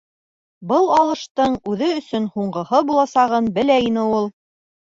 [0.71, 4.31] Был алыштың үҙе өсөн һуңғыһы буласағын белә ине ул.